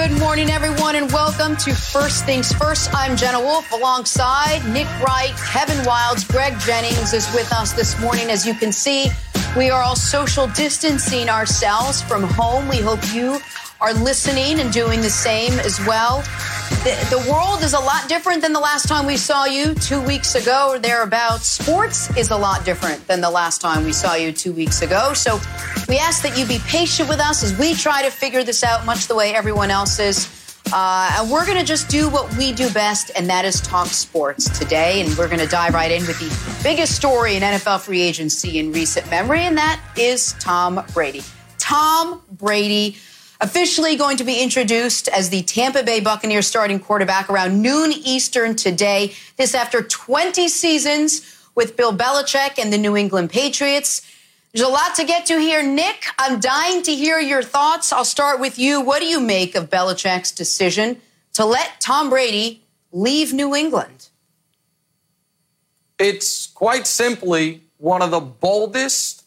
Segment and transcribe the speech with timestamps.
[0.00, 2.88] Good morning, everyone, and welcome to First Things First.
[2.94, 8.30] I'm Jenna Wolf alongside Nick Wright, Kevin Wildes, Greg Jennings is with us this morning.
[8.30, 9.08] As you can see,
[9.58, 12.66] we are all social distancing ourselves from home.
[12.66, 13.40] We hope you
[13.82, 16.24] are listening and doing the same as well.
[16.80, 20.00] The, the, world is a lot different than the last time we saw you two
[20.00, 21.46] weeks ago or thereabouts.
[21.46, 25.12] Sports is a lot different than the last time we saw you two weeks ago.
[25.12, 25.38] So
[25.88, 28.86] we ask that you be patient with us as we try to figure this out,
[28.86, 30.40] much the way everyone else is.
[30.72, 33.88] Uh, and we're going to just do what we do best, and that is talk
[33.88, 35.02] sports today.
[35.02, 38.58] And we're going to dive right in with the biggest story in NFL free agency
[38.58, 41.22] in recent memory, and that is Tom Brady.
[41.58, 42.96] Tom Brady
[43.40, 48.54] officially going to be introduced as the Tampa Bay Buccaneers starting quarterback around noon Eastern
[48.54, 49.14] today.
[49.36, 54.02] This after 20 seasons with Bill Belichick and the New England Patriots.
[54.52, 55.62] There's a lot to get to here.
[55.62, 57.92] Nick, I'm dying to hear your thoughts.
[57.92, 58.80] I'll start with you.
[58.80, 61.00] What do you make of Belichick's decision
[61.34, 64.08] to let Tom Brady leave New England?
[65.98, 69.19] It's quite simply one of the boldest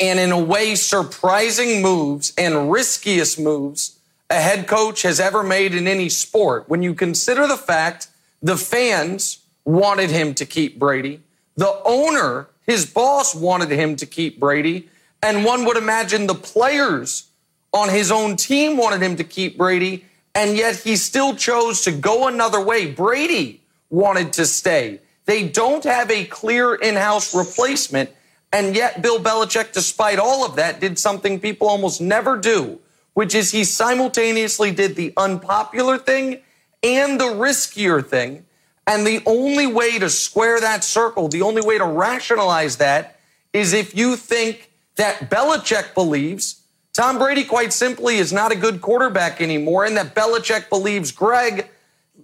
[0.00, 3.98] and in a way surprising moves and riskiest moves
[4.30, 6.68] a head coach has ever made in any sport.
[6.68, 8.08] When you consider the fact
[8.42, 11.20] the fans wanted him to keep Brady,
[11.56, 14.88] the owner, his boss wanted him to keep Brady,
[15.22, 17.28] and one would imagine the players
[17.72, 20.04] on his own team wanted him to keep Brady,
[20.34, 22.90] and yet he still chose to go another way.
[22.90, 25.00] Brady wanted to stay.
[25.24, 28.10] They don't have a clear in house replacement.
[28.52, 32.80] And yet, Bill Belichick, despite all of that, did something people almost never do,
[33.14, 36.40] which is he simultaneously did the unpopular thing
[36.82, 38.46] and the riskier thing.
[38.86, 43.20] And the only way to square that circle, the only way to rationalize that
[43.52, 46.58] is if you think that Belichick believes
[46.98, 51.68] Tom Brady, quite simply, is not a good quarterback anymore, and that Belichick believes, Greg,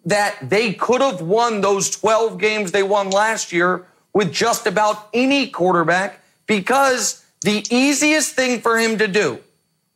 [0.05, 5.09] that they could have won those 12 games they won last year with just about
[5.13, 9.41] any quarterback because the easiest thing for him to do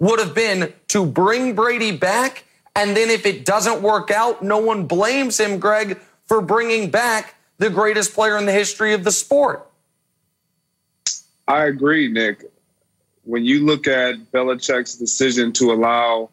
[0.00, 2.44] would have been to bring Brady back.
[2.76, 7.34] And then if it doesn't work out, no one blames him, Greg, for bringing back
[7.58, 9.66] the greatest player in the history of the sport.
[11.46, 12.44] I agree, Nick.
[13.24, 16.30] When you look at Belichick's decision to allow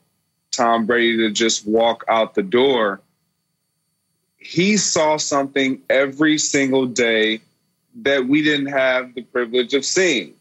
[0.51, 3.01] Tom Brady to just walk out the door,
[4.37, 7.41] he saw something every single day
[8.01, 10.33] that we didn't have the privilege of seeing.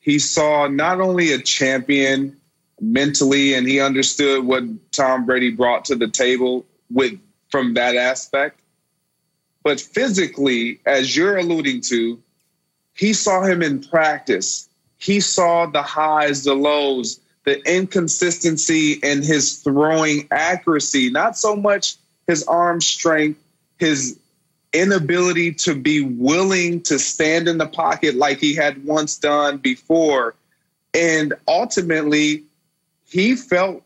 [0.00, 2.36] He saw not only a champion
[2.80, 7.18] mentally, and he understood what Tom Brady brought to the table with
[7.50, 8.60] from that aspect,
[9.62, 12.22] but physically, as you're alluding to,
[12.94, 14.68] he saw him in practice.
[14.98, 21.96] He saw the highs, the lows, the inconsistency in his throwing accuracy, not so much
[22.26, 23.40] his arm strength,
[23.78, 24.18] his
[24.72, 30.34] inability to be willing to stand in the pocket like he had once done before.
[30.94, 32.44] And ultimately,
[33.06, 33.82] he felt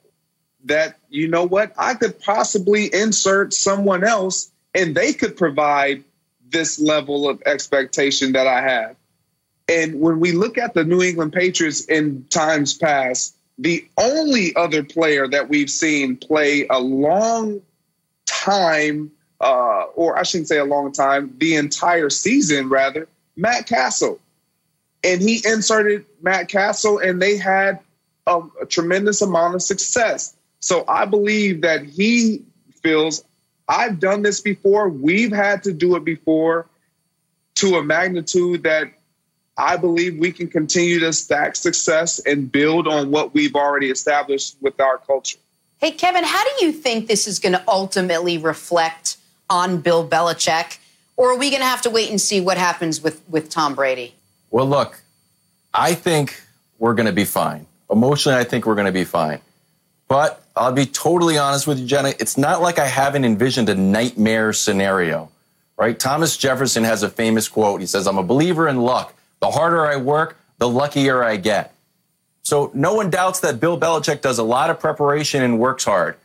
[0.65, 6.05] that, you know what, I could possibly insert someone else and they could provide
[6.49, 8.97] this level of expectation that I have.
[9.69, 14.83] And when we look at the New England Patriots in times past, the only other
[14.83, 17.63] player that we've seen play a long
[18.27, 24.21] time uh, or I shouldn't say a long time, the entire season rather, Matt Cassel.
[25.05, 27.81] And he inserted Matt Cassel, and they had
[28.29, 30.35] a, a tremendous amount of success.
[30.61, 32.45] So I believe that he
[32.83, 33.25] feels
[33.69, 34.89] I've done this before.
[34.89, 36.67] We've had to do it before
[37.57, 38.93] to a magnitude that
[39.57, 44.57] I believe we can continue to stack success and build on what we've already established
[44.61, 45.39] with our culture.
[45.79, 49.17] Hey, Kevin, how do you think this is going to ultimately reflect
[49.53, 50.79] on Bill Belichick?
[51.17, 53.75] Or are we going to have to wait and see what happens with, with Tom
[53.75, 54.15] Brady?
[54.51, 55.01] Well, look,
[55.75, 56.43] I think
[56.79, 57.67] we're going to be fine.
[57.91, 59.41] Emotionally, I think we're going to be fine.
[60.09, 62.15] But I'll be totally honest with you, Jenna.
[62.19, 65.31] It's not like I haven't envisioned a nightmare scenario,
[65.77, 65.99] right?
[65.99, 67.81] Thomas Jefferson has a famous quote.
[67.81, 69.15] He says, I'm a believer in luck.
[69.41, 71.75] The harder I work, the luckier I get.
[72.43, 76.17] So no one doubts that Bill Belichick does a lot of preparation and works hard.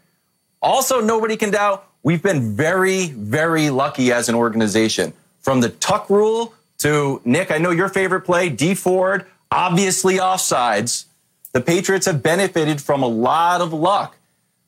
[0.61, 5.11] Also, nobody can doubt we've been very, very lucky as an organization.
[5.41, 11.03] From the tuck rule to Nick, I know your favorite play, Dee Ford, obviously offsides.
[11.51, 14.15] The Patriots have benefited from a lot of luck.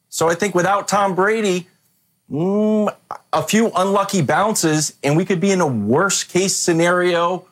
[0.09, 1.69] So I think without Tom Brady,
[2.29, 2.93] mm,
[3.31, 7.45] a few unlucky bounces, and we could be in a worst case scenario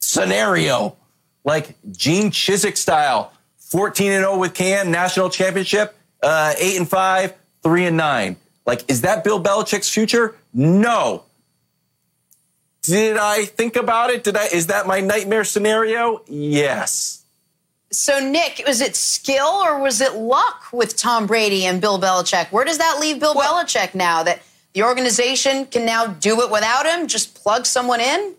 [0.00, 0.96] scenario
[1.44, 7.34] like Gene Chizik style, 14 and 0 with Cam, national championship, uh, eight and five,
[7.62, 8.36] three and nine.
[8.68, 10.36] Like, is that Bill Belichick's future?
[10.52, 11.24] No.
[12.82, 14.24] Did I think about it?
[14.24, 14.44] Did I?
[14.48, 16.20] Is that my nightmare scenario?
[16.28, 17.24] Yes.
[17.90, 22.52] So, Nick, was it skill or was it luck with Tom Brady and Bill Belichick?
[22.52, 24.42] Where does that leave Bill well, Belichick now that
[24.74, 27.06] the organization can now do it without him?
[27.06, 28.34] Just plug someone in?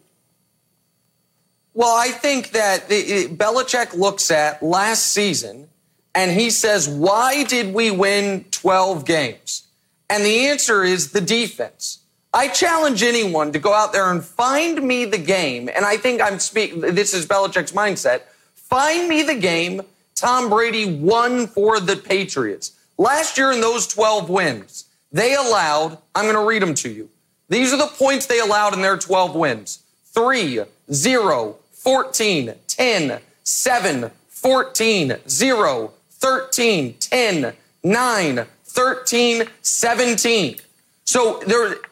[1.73, 5.69] Well, I think that it, Belichick looks at last season
[6.13, 9.63] and he says, Why did we win 12 games?
[10.09, 11.99] And the answer is the defense.
[12.33, 15.69] I challenge anyone to go out there and find me the game.
[15.73, 18.21] And I think I'm speaking, this is Belichick's mindset
[18.69, 19.81] Find me the game
[20.13, 22.77] Tom Brady won for the Patriots.
[22.99, 27.09] Last year in those 12 wins, they allowed, I'm going to read them to you.
[27.47, 29.81] These are the points they allowed in their 12 wins
[30.13, 37.53] 3, 0, 14, 10, 7, 14, 0, 13, 10,
[37.83, 40.57] 9, 13, 17.
[41.03, 41.41] So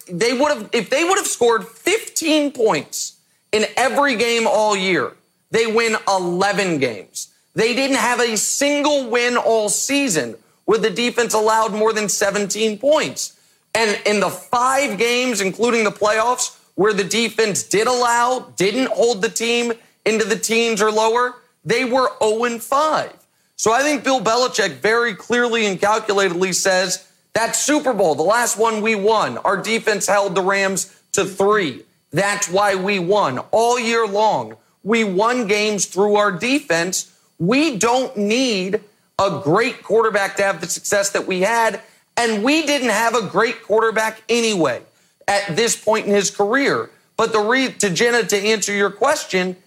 [0.07, 3.17] they would have, if they would have scored 15 points
[3.51, 5.13] in every game all year,
[5.49, 7.33] they win 11 games.
[7.55, 10.35] They didn't have a single win all season
[10.67, 13.39] with the defense allowed more than 17 points.
[13.73, 19.23] And in the five games, including the playoffs, where the defense did allow, didn't hold
[19.23, 19.73] the team
[20.05, 21.35] into the teens or lower,
[21.65, 23.16] they were 0 5.
[23.57, 28.57] So I think Bill Belichick very clearly and calculatedly says that Super Bowl, the last
[28.57, 31.83] one we won, our defense held the Rams to three.
[32.11, 34.57] That's why we won all year long.
[34.83, 37.11] We won games through our defense.
[37.39, 38.81] We don't need
[39.17, 41.81] a great quarterback to have the success that we had.
[42.15, 44.83] And we didn't have a great quarterback anyway
[45.27, 46.91] at this point in his career.
[47.17, 49.57] But the re- to Jenna, to answer your question,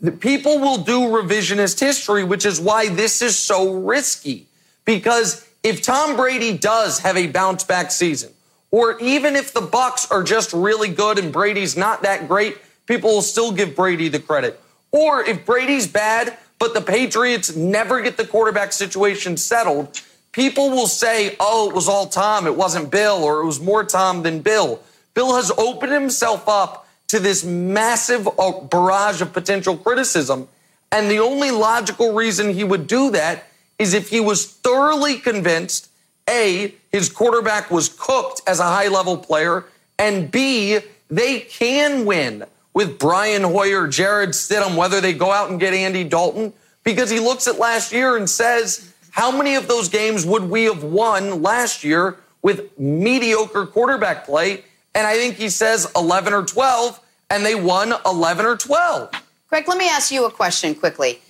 [0.00, 4.46] the people will do revisionist history, which is why this is so risky.
[4.84, 8.32] Because if Tom Brady does have a bounce back season,
[8.70, 12.56] or even if the Bucs are just really good and Brady's not that great,
[12.86, 14.60] people will still give Brady the credit.
[14.90, 20.00] Or if Brady's bad, but the Patriots never get the quarterback situation settled,
[20.32, 23.84] people will say, oh, it was all Tom, it wasn't Bill, or it was more
[23.84, 24.80] Tom than Bill.
[25.14, 26.79] Bill has opened himself up
[27.10, 28.28] to this massive
[28.70, 30.48] barrage of potential criticism.
[30.92, 33.44] And the only logical reason he would do that
[33.78, 35.88] is if he was thoroughly convinced
[36.28, 39.64] A, his quarterback was cooked as a high level player,
[39.98, 40.78] and B,
[41.10, 46.04] they can win with Brian Hoyer, Jarrett Stidham, whether they go out and get Andy
[46.04, 46.52] Dalton,
[46.84, 50.64] because he looks at last year and says, how many of those games would we
[50.64, 54.64] have won last year with mediocre quarterback play?
[54.94, 57.00] And I think he says 11 or 12,
[57.30, 59.10] and they won 11 or 12.
[59.48, 61.20] Greg, let me ask you a question quickly.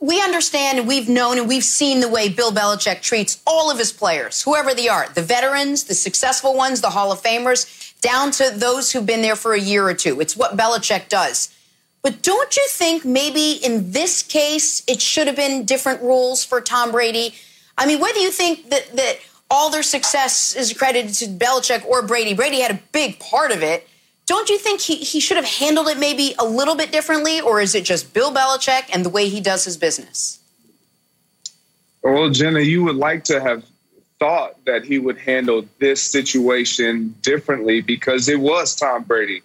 [0.00, 3.78] We understand and we've known and we've seen the way Bill Belichick treats all of
[3.78, 8.30] his players, whoever they are the veterans, the successful ones, the Hall of Famers down
[8.32, 10.20] to those who've been there for a year or two.
[10.20, 11.54] It's what Belichick does.
[12.02, 16.60] But don't you think maybe in this case it should have been different rules for
[16.60, 17.34] Tom Brady?
[17.76, 19.18] I mean, whether you think that that
[19.50, 23.62] all their success is credited to Belichick or Brady, Brady had a big part of
[23.62, 23.88] it.
[24.26, 27.60] Don't you think he, he should have handled it maybe a little bit differently, or
[27.60, 30.38] is it just Bill Belichick and the way he does his business?
[32.02, 33.64] Well, Jenna, you would like to have
[34.20, 39.42] thought that he would handle this situation differently because it was Tom Brady.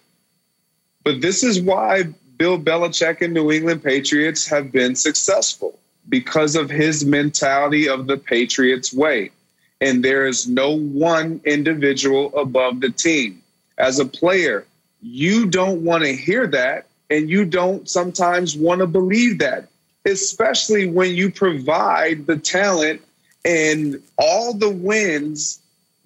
[1.02, 2.04] But this is why
[2.36, 5.78] Bill Belichick and New England Patriots have been successful
[6.08, 9.30] because of his mentality of the Patriots way.
[9.80, 13.42] And there is no one individual above the team.
[13.78, 14.66] As a player,
[15.02, 19.68] you don't want to hear that and you don't sometimes want to believe that,
[20.04, 23.02] especially when you provide the talent
[23.44, 25.60] and all the wins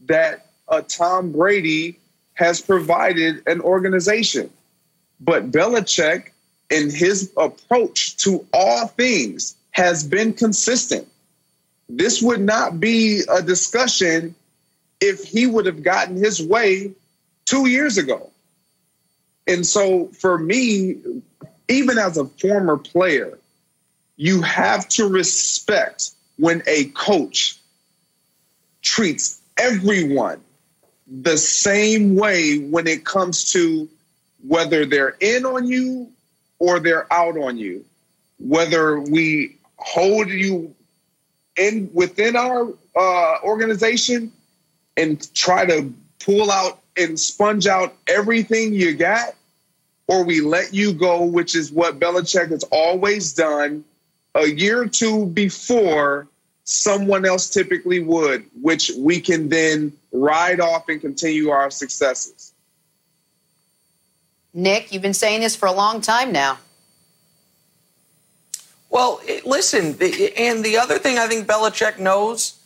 [0.06, 1.98] that uh, Tom Brady
[2.34, 4.50] has provided an organization.
[5.20, 6.30] But Belichick,
[6.70, 11.06] in his approach to all things, has been consistent.
[11.96, 14.36] This would not be a discussion
[15.00, 16.92] if he would have gotten his way
[17.46, 18.30] two years ago.
[19.48, 20.98] And so for me,
[21.68, 23.36] even as a former player,
[24.16, 27.58] you have to respect when a coach
[28.82, 30.40] treats everyone
[31.08, 33.88] the same way when it comes to
[34.46, 36.08] whether they're in on you
[36.60, 37.84] or they're out on you,
[38.38, 40.72] whether we hold you
[41.60, 44.32] in within our uh, organization
[44.96, 49.34] and try to pull out and sponge out everything you got,
[50.08, 53.84] or we let you go, which is what Belichick has always done
[54.34, 56.26] a year or two before
[56.64, 62.52] someone else typically would, which we can then ride off and continue our successes.
[64.52, 66.58] Nick, you've been saying this for a long time now.
[68.90, 69.96] Well, listen,
[70.36, 72.56] and the other thing I think Belichick knows,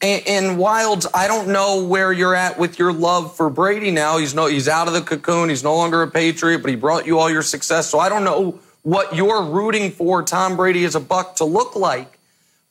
[0.00, 4.18] and, Wildes, I don't know where you're at with your love for Brady now.
[4.18, 5.48] He's no, he's out of the cocoon.
[5.48, 7.88] He's no longer a Patriot, but he brought you all your success.
[7.88, 11.76] So I don't know what you're rooting for Tom Brady as a buck to look
[11.76, 12.18] like.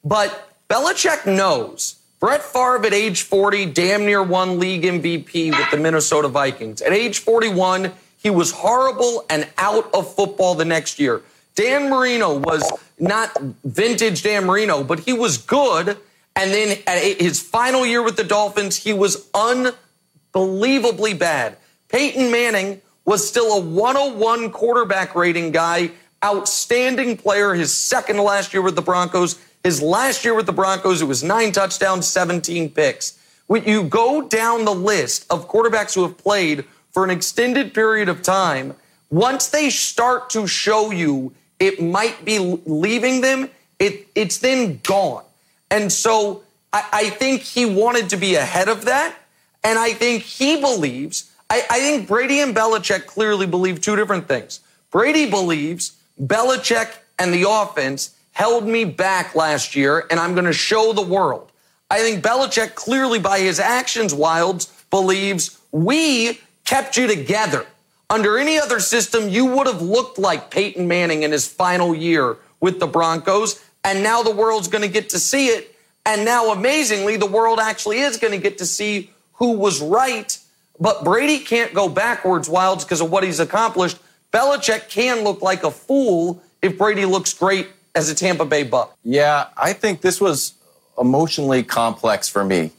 [0.03, 5.77] But Belichick knows Brett Favre at age 40 damn near won league MVP with the
[5.77, 6.82] Minnesota Vikings.
[6.82, 11.22] At age 41, he was horrible and out of football the next year.
[11.56, 12.70] Dan Marino was
[13.01, 15.98] not vintage Dan Marino, but he was good.
[16.36, 21.58] And then at his final year with the Dolphins, he was unbelievably bad.
[21.89, 25.91] Peyton Manning was still a 101 quarterback rating guy,
[26.24, 29.39] outstanding player, his second last year with the Broncos.
[29.63, 33.20] His last year with the Broncos, it was nine touchdowns, 17 picks.
[33.48, 38.08] When you go down the list of quarterbacks who have played for an extended period
[38.08, 38.75] of time,
[39.10, 45.24] once they start to show you it might be leaving them, it, it's then gone.
[45.70, 46.41] And so
[46.74, 49.15] I, I think he wanted to be ahead of that.
[49.63, 54.27] And I think he believes, I, I think Brady and Belichick clearly believe two different
[54.27, 54.60] things.
[54.89, 60.53] Brady believes Belichick and the offense held me back last year, and I'm going to
[60.53, 61.51] show the world.
[61.91, 67.65] I think Belichick clearly, by his actions, Wildes believes we kept you together.
[68.12, 72.36] Under any other system, you would have looked like Peyton Manning in his final year
[72.60, 75.74] with the Broncos, and now the world's going to get to see it.
[76.06, 80.38] And now, amazingly, the world actually is going to get to see who was right.
[80.77, 83.98] But Brady can't go backwards, Wildes, because of what he's accomplished.
[84.34, 88.94] Belichick can look like a fool if Brady looks great as a Tampa Bay Buck.
[89.06, 90.56] Yeah, I think this was
[91.00, 92.72] emotionally complex for me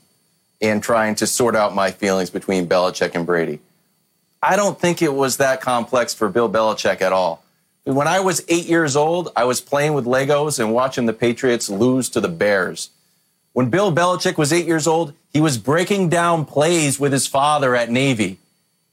[0.60, 3.60] in trying to sort out my feelings between Belichick and Brady.
[4.42, 7.44] I don't think it was that complex for Bill Belichick at all.
[7.84, 11.70] When I was eight years old, I was playing with Legos and watching the Patriots
[11.70, 12.90] lose to the Bears.
[13.52, 17.76] When Bill Belichick was eight years old, he was breaking down plays with his father
[17.76, 18.38] at Navy.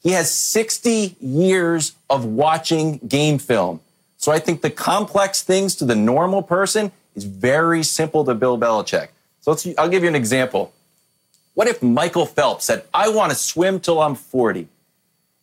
[0.03, 3.79] He has 60 years of watching game film.
[4.17, 8.57] So I think the complex things to the normal person is very simple to Bill
[8.57, 9.09] Belichick.
[9.41, 10.73] So I'll give you an example.
[11.53, 14.67] What if Michael Phelps said, I want to swim till I'm 40?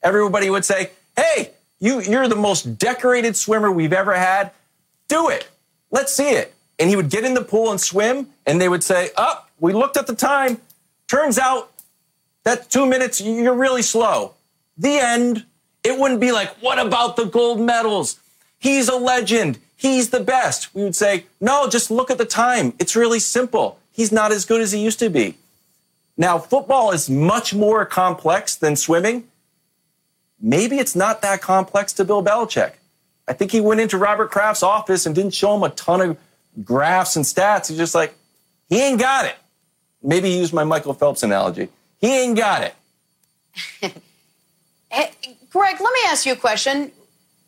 [0.03, 4.51] Everybody would say, Hey, you, you're the most decorated swimmer we've ever had.
[5.09, 5.49] Do it.
[5.91, 6.55] Let's see it.
[6.79, 9.51] And he would get in the pool and swim, and they would say, Up, oh,
[9.61, 10.61] we looked at the time.
[11.09, 11.71] Turns out
[12.45, 14.35] that two minutes, you're really slow.
[14.79, 15.45] The end.
[15.83, 18.19] It wouldn't be like, What about the gold medals?
[18.59, 19.59] He's a legend.
[19.77, 20.75] He's the best.
[20.75, 22.73] We would say, no, just look at the time.
[22.79, 23.79] It's really simple.
[23.93, 25.37] He's not as good as he used to be.
[26.17, 29.25] Now, football is much more complex than swimming.
[30.41, 32.73] Maybe it's not that complex to Bill Belichick.
[33.29, 36.19] I think he went into Robert Kraft's office and didn't show him a ton of
[36.63, 37.69] graphs and stats.
[37.69, 38.15] He's just like,
[38.69, 39.37] he ain't got it.
[40.03, 41.69] Maybe he used my Michael Phelps analogy.
[42.01, 42.75] He ain't got it.
[45.51, 46.93] Greg, let me ask you a question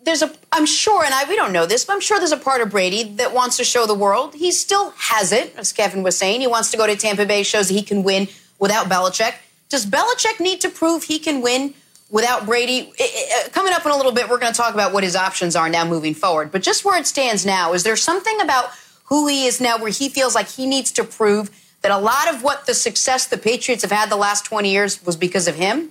[0.08, 2.36] there's a I'm sure, and I we don't know this, but I'm sure there's a
[2.38, 6.02] part of Brady that wants to show the world he still has it, as Kevin
[6.02, 6.40] was saying.
[6.40, 8.28] He wants to go to Tampa Bay, shows he can win
[8.58, 9.34] without Belichick.
[9.68, 11.74] Does Belichick need to prove he can win
[12.10, 12.92] without Brady?
[13.00, 15.56] Uh, coming up in a little bit, we're going to talk about what his options
[15.56, 16.50] are now moving forward.
[16.50, 18.70] But just where it stands now, is there something about
[19.04, 21.50] who he is now where he feels like he needs to prove
[21.82, 25.04] that a lot of what the success the Patriots have had the last 20 years
[25.04, 25.90] was because of him?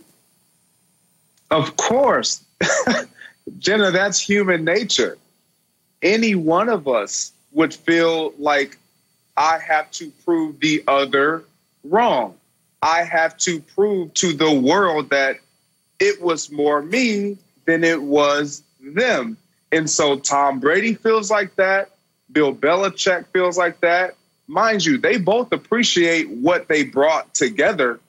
[1.50, 2.44] Of course.
[3.60, 5.18] Jenna, that's human nature.
[6.02, 8.78] Any one of us would feel like
[9.38, 11.44] I have to prove the other
[11.84, 12.36] wrong.
[12.82, 15.40] I have to prove to the world that
[16.00, 19.38] it was more me than it was them.
[19.72, 21.92] And so Tom Brady feels like that.
[22.32, 24.16] Bill Belichick feels like that.
[24.48, 28.00] Mind you, they both appreciate what they brought together,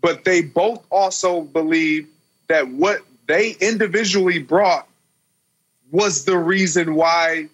[0.00, 2.08] but they both also believe
[2.48, 4.88] that what they individually brought
[5.92, 7.48] was the reason why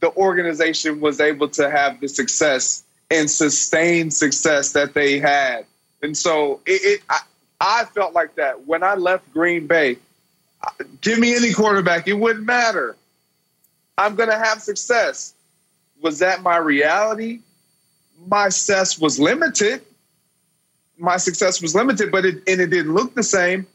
[0.00, 5.64] the organization was able to have the success and sustained success that they had.
[6.02, 7.20] And so it, it I,
[7.60, 9.98] I, felt like that when I left Green Bay.
[11.00, 12.96] Give me any quarterback, it wouldn't matter.
[13.96, 15.34] I'm going to have success.
[16.02, 17.40] Was that my reality?
[18.26, 19.82] My success was limited.
[20.98, 23.66] My success was limited, but it, and it didn't look the same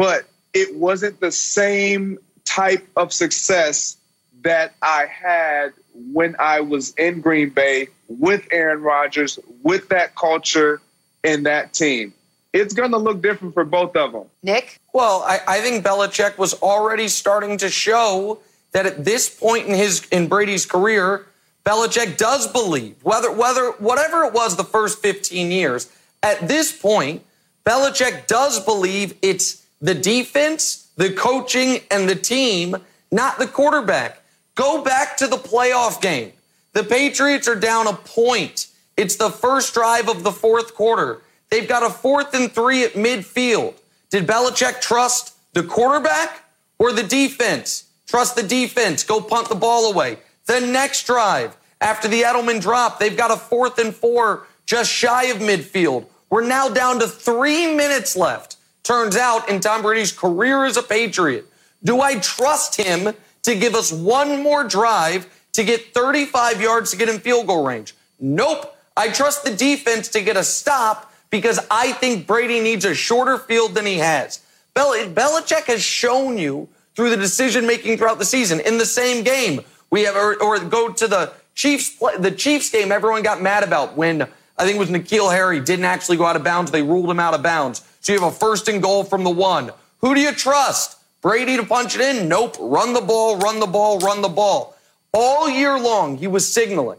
[0.00, 3.98] but it wasn't the same type of success
[4.42, 5.74] that I had
[6.12, 10.80] when I was in Green Bay with Aaron Rodgers, with that culture
[11.22, 12.14] and that team.
[12.52, 14.24] It's going to look different for both of them.
[14.42, 14.80] Nick?
[14.92, 18.40] Well, I, I think Belichick was already starting to show
[18.72, 21.26] that at this point in his in Brady's career,
[21.64, 25.90] Belichick does believe whether whether whatever it was the first 15 years.
[26.22, 27.24] At this point,
[27.64, 32.76] Belichick does believe it's the defense, the coaching, and the team,
[33.10, 34.22] not the quarterback.
[34.54, 36.32] Go back to the playoff game.
[36.72, 38.66] The Patriots are down a point.
[38.96, 41.22] It's the first drive of the fourth quarter.
[41.50, 43.74] They've got a fourth and three at midfield.
[44.10, 46.44] Did Belichick trust the quarterback
[46.78, 47.84] or the defense?
[48.06, 49.04] Trust the defense.
[49.04, 50.18] Go punt the ball away.
[50.46, 55.24] The next drive, after the Edelman drop, they've got a fourth and four just shy
[55.24, 56.06] of midfield.
[56.28, 58.56] We're now down to three minutes left.
[58.82, 61.46] Turns out in Tom Brady's career as a Patriot,
[61.82, 66.96] do I trust him to give us one more drive to get 35 yards to
[66.96, 67.94] get in field goal range?
[68.18, 68.76] Nope.
[68.96, 73.38] I trust the defense to get a stop because I think Brady needs a shorter
[73.38, 74.40] field than he has.
[74.74, 78.60] Bel- Belichick has shown you through the decision making throughout the season.
[78.60, 82.92] In the same game, we have, or, or go to the Chiefs, the Chiefs game
[82.92, 84.22] everyone got mad about when
[84.58, 86.70] I think it was N'Keal Harry didn't actually go out of bounds.
[86.70, 87.82] They ruled him out of bounds.
[88.00, 89.70] So you have a first and goal from the one.
[90.00, 90.98] Who do you trust?
[91.22, 92.28] Brady to punch it in?
[92.28, 92.56] Nope.
[92.58, 94.76] Run the ball, run the ball, run the ball.
[95.12, 96.98] All year long, he was signaling,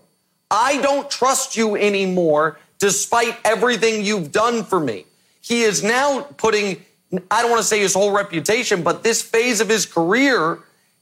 [0.50, 5.06] I don't trust you anymore despite everything you've done for me.
[5.40, 6.84] He is now putting
[7.30, 10.60] I don't want to say his whole reputation, but this phase of his career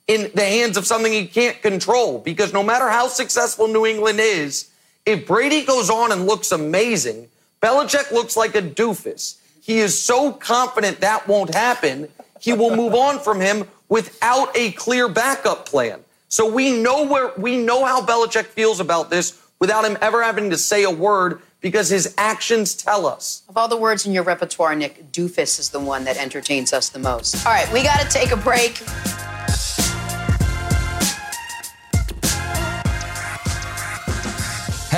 [0.07, 2.17] in the hands of something he can't control.
[2.19, 4.69] Because no matter how successful New England is,
[5.05, 7.27] if Brady goes on and looks amazing,
[7.61, 9.37] Belichick looks like a doofus.
[9.61, 12.09] He is so confident that won't happen,
[12.39, 15.99] he will move on from him without a clear backup plan.
[16.27, 20.49] So we know where we know how Belichick feels about this without him ever having
[20.51, 23.43] to say a word because his actions tell us.
[23.49, 26.89] Of all the words in your repertoire, Nick, doofus is the one that entertains us
[26.89, 27.45] the most.
[27.45, 28.81] All right, we got to take a break.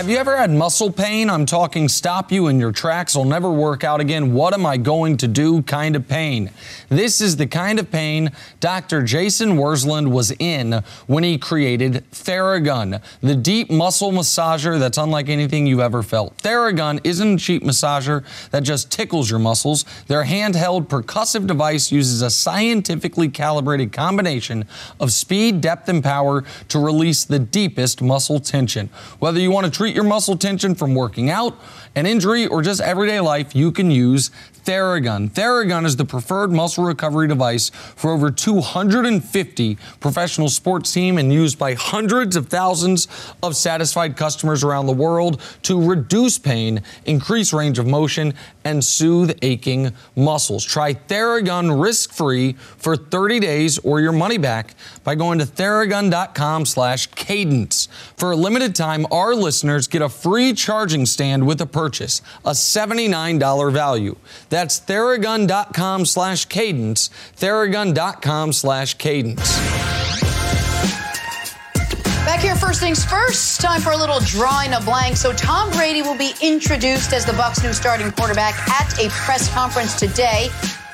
[0.01, 1.29] Have you ever had muscle pain?
[1.29, 4.33] I'm talking stop you in your tracks, will never work out again.
[4.33, 6.49] What am I going to do kind of pain?
[6.89, 9.03] This is the kind of pain Dr.
[9.03, 15.67] Jason Wersland was in when he created Theragun, the deep muscle massager that's unlike anything
[15.67, 16.35] you've ever felt.
[16.39, 19.85] Theragun isn't a cheap massager that just tickles your muscles.
[20.07, 24.65] Their handheld percussive device uses a scientifically calibrated combination
[24.99, 28.89] of speed, depth, and power to release the deepest muscle tension.
[29.19, 31.57] Whether you want to treat your muscle tension from working out,
[31.95, 34.31] an injury, or just everyday life, you can use
[34.63, 35.29] Theragun.
[35.31, 41.57] Theragun is the preferred muscle recovery device for over 250 professional sports teams and used
[41.57, 43.07] by hundreds of thousands
[43.41, 49.37] of satisfied customers around the world to reduce pain, increase range of motion, and soothe
[49.41, 50.63] aching muscles.
[50.63, 57.07] Try Theragun risk-free for 30 days or your money back by going to theragun.com slash
[57.07, 57.87] cadence.
[58.15, 62.51] For a limited time, our listeners get a free charging stand with a purchase, a
[62.51, 64.15] $79 value.
[64.49, 69.57] That's theragun.com slash cadence, theragun.com slash cadence.
[72.23, 75.17] Back here, first things first, time for a little drawing a blank.
[75.17, 79.51] So Tom Brady will be introduced as the Bucs' new starting quarterback at a press
[79.51, 80.49] conference today.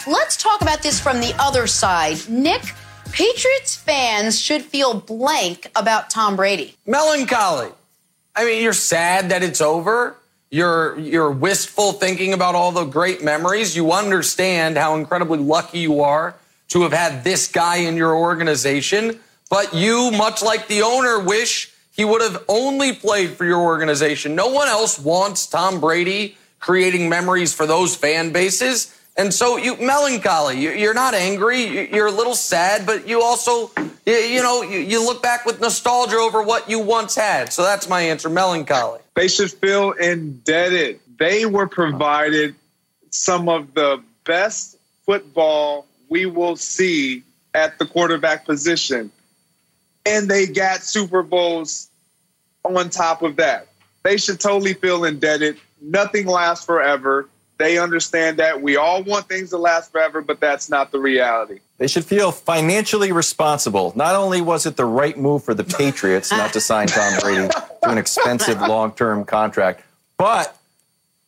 [0.08, 2.18] Let's talk about this from the other side.
[2.30, 2.62] Nick,
[3.12, 6.76] Patriots fans should feel blank about Tom Brady.
[6.86, 7.72] Melancholy.
[8.38, 10.16] I mean, you're sad that it's over.
[10.50, 13.76] You're you're wistful thinking about all the great memories.
[13.76, 16.36] You understand how incredibly lucky you are
[16.70, 19.20] to have had this guy in your organization.
[19.50, 24.36] But you, much like the owner, wish he would have only played for your organization.
[24.36, 28.94] No one else wants Tom Brady creating memories for those fan bases.
[29.18, 30.62] And so you melancholy.
[30.80, 31.92] You're not angry.
[31.94, 33.72] You're a little sad, but you also,
[34.06, 37.52] you know, you look back with nostalgia over what you once had.
[37.52, 39.00] So that's my answer, melancholy.
[39.18, 41.00] They should feel indebted.
[41.18, 42.56] They were provided
[43.10, 49.12] some of the best football we will see at the quarterback position.
[50.06, 51.90] And they got Super Bowls
[52.64, 53.68] on top of that.
[54.04, 55.58] They should totally feel indebted.
[55.82, 57.28] Nothing lasts forever
[57.58, 58.62] they understand that.
[58.62, 61.60] We all want things to last forever, but that's not the reality.
[61.78, 63.94] They should feel financially responsible.
[63.96, 67.48] Not only was it the right move for the Patriots not to sign Tom Brady
[67.48, 69.82] to an expensive long term contract,
[70.18, 70.58] but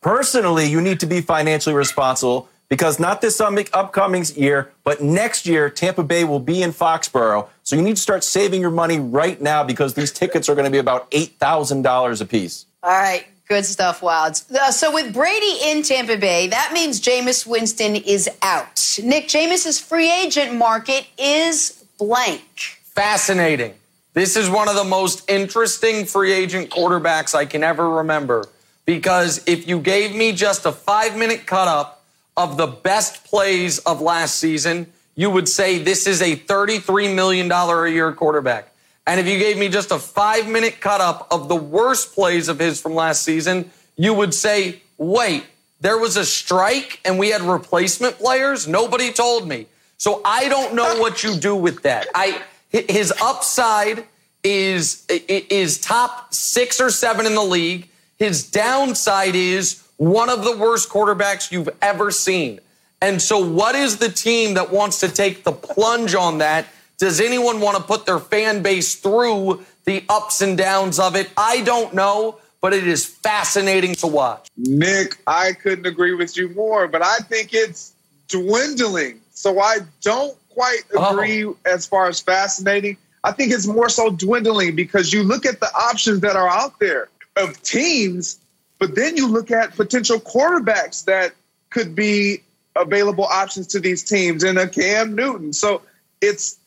[0.00, 5.68] personally, you need to be financially responsible because not this upcoming year, but next year,
[5.68, 7.48] Tampa Bay will be in Foxborough.
[7.64, 10.64] So you need to start saving your money right now because these tickets are going
[10.64, 12.66] to be about $8,000 a piece.
[12.82, 13.26] All right.
[13.50, 14.48] Good stuff, Wildes.
[14.48, 19.00] Uh, so with Brady in Tampa Bay, that means Jameis Winston is out.
[19.02, 22.78] Nick, Jameis's free agent market is blank.
[22.84, 23.74] Fascinating.
[24.14, 28.46] This is one of the most interesting free agent quarterbacks I can ever remember
[28.86, 32.04] because if you gave me just a five minute cut up
[32.36, 37.50] of the best plays of last season, you would say this is a $33 million
[37.50, 38.69] a year quarterback.
[39.10, 42.46] And if you gave me just a five minute cut up of the worst plays
[42.46, 45.46] of his from last season, you would say, wait,
[45.80, 48.68] there was a strike and we had replacement players?
[48.68, 49.66] Nobody told me.
[49.98, 52.06] So I don't know what you do with that.
[52.14, 54.04] I, his upside
[54.44, 57.88] is, is top six or seven in the league.
[58.16, 62.60] His downside is one of the worst quarterbacks you've ever seen.
[63.02, 66.66] And so, what is the team that wants to take the plunge on that?
[67.00, 71.30] Does anyone want to put their fan base through the ups and downs of it?
[71.34, 74.48] I don't know, but it is fascinating to watch.
[74.58, 77.94] Nick, I couldn't agree with you more, but I think it's
[78.28, 79.18] dwindling.
[79.32, 81.14] So I don't quite oh.
[81.14, 81.56] agree oh.
[81.64, 82.98] as far as fascinating.
[83.24, 86.78] I think it's more so dwindling because you look at the options that are out
[86.80, 88.38] there of teams,
[88.78, 91.32] but then you look at potential quarterbacks that
[91.70, 92.42] could be
[92.76, 95.54] available options to these teams and a Cam Newton.
[95.54, 95.80] So
[96.20, 96.58] it's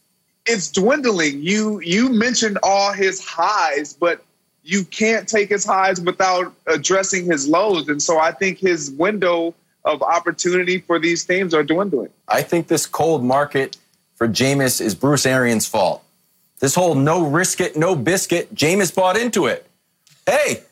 [0.45, 1.41] it's dwindling.
[1.41, 4.23] You you mentioned all his highs, but
[4.63, 7.89] you can't take his highs without addressing his lows.
[7.89, 9.53] And so I think his window
[9.86, 12.10] of opportunity for these teams are dwindling.
[12.29, 13.77] I think this cold market
[14.15, 16.03] for Jameis is Bruce Arians' fault.
[16.60, 19.67] This whole no risk it, no biscuit, Jameis bought into it
[20.25, 20.63] hey,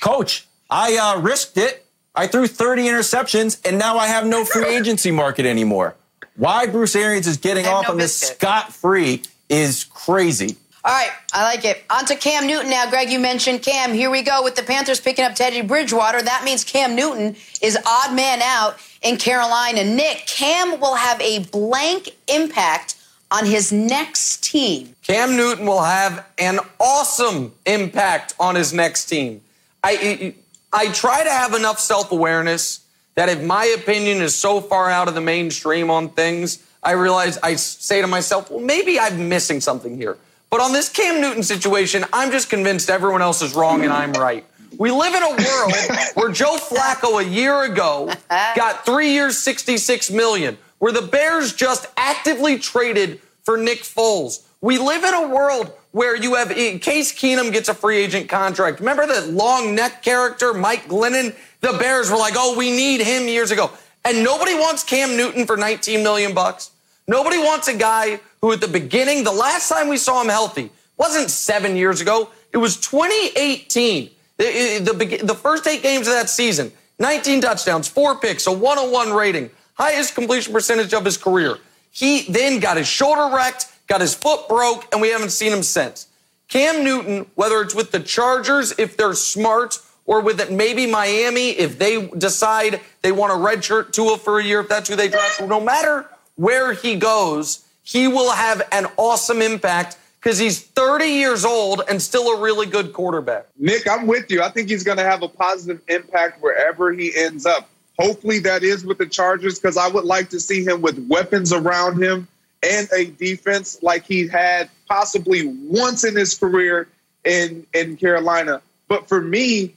[0.00, 1.86] coach, I uh, risked it.
[2.14, 5.94] I threw 30 interceptions, and now I have no free agency market anymore.
[6.40, 10.56] Why Bruce Arians is getting off no on this scot free is crazy.
[10.82, 11.84] All right, I like it.
[11.90, 12.88] On to Cam Newton now.
[12.88, 13.92] Greg, you mentioned Cam.
[13.92, 16.22] Here we go with the Panthers picking up Teddy Bridgewater.
[16.22, 19.84] That means Cam Newton is odd man out in Carolina.
[19.84, 22.96] Nick, Cam will have a blank impact
[23.30, 24.96] on his next team.
[25.02, 29.42] Cam Newton will have an awesome impact on his next team.
[29.84, 30.34] I,
[30.72, 32.80] I try to have enough self awareness
[33.20, 37.36] that if my opinion is so far out of the mainstream on things, I realize
[37.42, 40.16] I say to myself, well, maybe I'm missing something here.
[40.48, 44.14] But on this Cam Newton situation, I'm just convinced everyone else is wrong and I'm
[44.14, 44.46] right.
[44.78, 45.72] We live in a world
[46.14, 51.88] where Joe Flacco a year ago got three years, 66 million where the Bears just
[51.98, 54.46] actively traded for Nick Foles.
[54.62, 58.80] We live in a world where you have Case Keenum gets a free agent contract.
[58.80, 61.34] Remember that long neck character, Mike Glennon?
[61.62, 63.70] The Bears were like, "Oh, we need him" years ago,
[64.04, 66.70] and nobody wants Cam Newton for 19 million bucks.
[67.08, 70.70] Nobody wants a guy who, at the beginning, the last time we saw him healthy
[70.96, 72.28] wasn't seven years ago.
[72.52, 74.10] It was 2018.
[74.36, 79.12] The, the, the first eight games of that season, 19 touchdowns, four picks, a 101
[79.12, 81.56] rating highest completion percentage of his career.
[81.90, 85.64] He then got his shoulder wrecked, got his foot broke, and we haven't seen him
[85.64, 86.06] since.
[86.48, 91.50] Cam Newton, whether it's with the Chargers, if they're smart, or with it, maybe Miami,
[91.50, 95.08] if they decide they want to redshirt Tua for a year, if that's who they
[95.08, 101.06] draft, no matter where he goes, he will have an awesome impact because he's 30
[101.06, 103.46] years old and still a really good quarterback.
[103.58, 104.42] Nick, I'm with you.
[104.42, 107.68] I think he's going to have a positive impact wherever he ends up.
[107.98, 111.52] Hopefully that is with the Chargers because I would like to see him with weapons
[111.52, 112.28] around him
[112.62, 116.88] and a defense like he had possibly once in his career
[117.24, 118.60] in in Carolina.
[118.88, 119.74] But for me,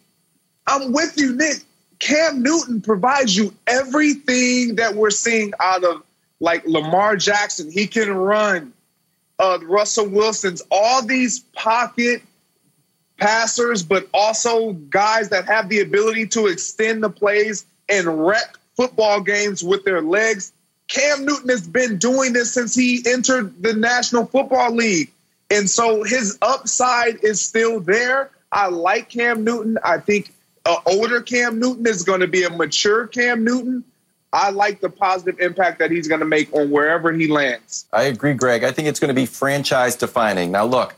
[0.67, 1.57] I'm with you, Nick.
[1.99, 6.03] Cam Newton provides you everything that we're seeing out of
[6.39, 7.71] like Lamar Jackson.
[7.71, 8.73] He can run.
[9.39, 12.21] Uh, Russell Wilson's all these pocket
[13.17, 19.21] passers, but also guys that have the ability to extend the plays and wreck football
[19.21, 20.51] games with their legs.
[20.87, 25.11] Cam Newton has been doing this since he entered the National Football League.
[25.49, 28.31] And so his upside is still there.
[28.51, 29.77] I like Cam Newton.
[29.83, 30.31] I think
[30.65, 33.83] an older Cam Newton is going to be a mature Cam Newton.
[34.31, 37.85] I like the positive impact that he's going to make on wherever he lands.
[37.93, 38.63] I agree, Greg.
[38.63, 40.51] I think it's going to be franchise defining.
[40.51, 40.95] Now, look,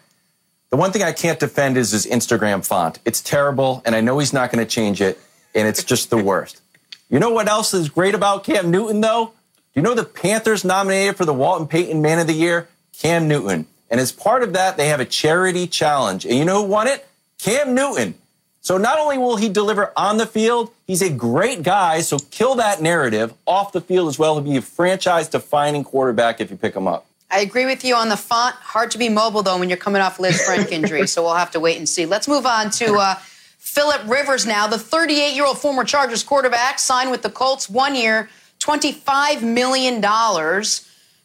[0.69, 2.99] the one thing I can't defend is his Instagram font.
[3.03, 5.19] It's terrible, and I know he's not going to change it,
[5.53, 6.61] and it's just the worst.
[7.09, 9.33] You know what else is great about Cam Newton, though?
[9.75, 12.69] Do you know the Panthers nominated for the Walter Payton Man of the Year?
[12.97, 13.67] Cam Newton.
[13.89, 16.23] And as part of that, they have a charity challenge.
[16.23, 17.05] And you know who won it?
[17.39, 18.15] Cam Newton.
[18.61, 21.99] So not only will he deliver on the field, he's a great guy.
[21.99, 24.35] So kill that narrative off the field as well.
[24.35, 27.05] He'll be a franchise defining quarterback if you pick him up.
[27.29, 28.55] I agree with you on the font.
[28.55, 31.59] Hard to be mobile though when you're coming off Lisfranc injury, so we'll have to
[31.59, 32.05] wait and see.
[32.05, 33.15] Let's move on to uh,
[33.57, 34.67] Philip Rivers now.
[34.67, 38.29] The 38 year old former Chargers quarterback signed with the Colts one year,
[38.65, 40.01] $25 million.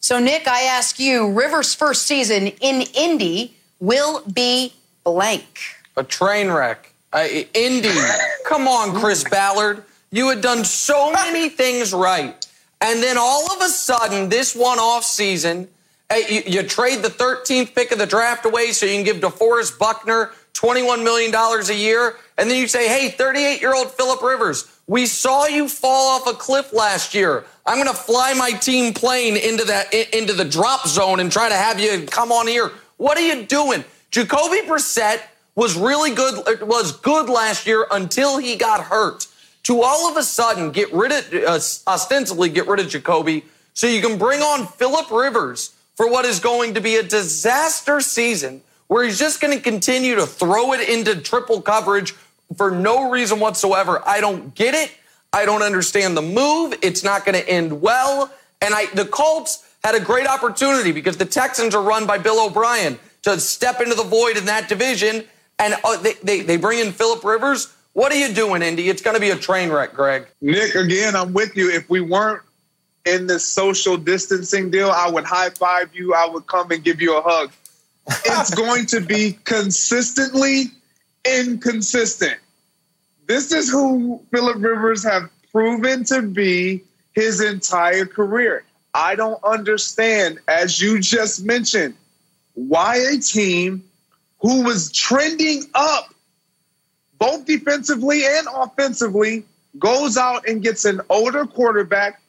[0.00, 4.74] So, Nick, I ask you Rivers' first season in Indy will be
[5.04, 5.60] blank.
[5.96, 6.92] A train wreck.
[7.12, 7.90] Uh, Indy.
[8.44, 9.84] Come on, Chris Ballard.
[10.10, 12.46] You had done so many things right.
[12.80, 15.68] And then all of a sudden, this one off season,
[16.28, 19.78] you, you, trade the 13th pick of the draft away so you can give DeForest
[19.78, 22.16] Buckner $21 million a year.
[22.36, 26.26] And then you say, hey, 38 year old Philip Rivers, we saw you fall off
[26.26, 27.44] a cliff last year.
[27.64, 31.48] I'm going to fly my team plane into that into the drop zone and try
[31.48, 32.72] to have you come on here.
[32.96, 33.84] What are you doing?
[34.10, 35.20] Jacoby Brissett
[35.54, 39.28] was really good was good last year until he got hurt.
[39.64, 43.86] To all of a sudden get rid of uh, ostensibly get rid of Jacoby so
[43.86, 48.60] you can bring on Philip Rivers for what is going to be a disaster season
[48.88, 52.12] where he's just going to continue to throw it into triple coverage
[52.56, 54.02] for no reason whatsoever.
[54.06, 54.92] I don't get it.
[55.32, 56.74] I don't understand the move.
[56.82, 58.32] It's not going to end well.
[58.60, 62.44] And I, the Colts had a great opportunity because the Texans are run by Bill
[62.44, 65.24] O'Brien to step into the void in that division.
[65.58, 67.72] And uh, they, they, they bring in Philip Rivers.
[67.92, 68.88] What are you doing, Indy?
[68.88, 70.26] It's going to be a train wreck, Greg.
[70.40, 71.70] Nick, again, I'm with you.
[71.70, 72.42] If we weren't
[73.04, 76.14] in this social distancing deal, I would high five you.
[76.14, 77.52] I would come and give you a hug.
[78.08, 80.66] It's going to be consistently
[81.24, 82.38] inconsistent.
[83.26, 86.82] This is who Philip Rivers have proven to be
[87.14, 88.64] his entire career.
[88.94, 91.94] I don't understand, as you just mentioned,
[92.54, 93.84] why a team
[94.40, 96.12] who was trending up
[97.18, 99.44] both defensively and offensively
[99.78, 102.20] goes out and gets an older quarterback